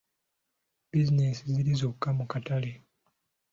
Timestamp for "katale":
2.31-2.71